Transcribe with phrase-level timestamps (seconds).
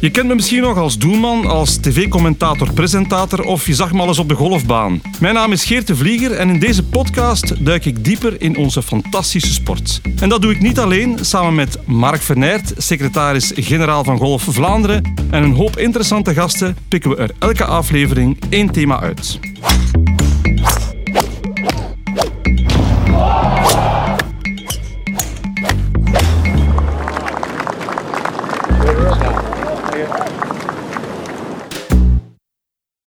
[0.00, 4.08] Je kent me misschien nog als doelman, als tv-commentator, presentator of je zag me al
[4.08, 5.00] eens op de golfbaan.
[5.20, 8.82] Mijn naam is Geert de Vlieger en in deze podcast duik ik dieper in onze
[8.82, 10.00] fantastische sport.
[10.20, 15.42] En dat doe ik niet alleen, samen met Mark Vernert, secretaris-generaal van Golf Vlaanderen en
[15.42, 19.38] een hoop interessante gasten pikken we er elke aflevering één thema uit.
[29.96, 30.45] you.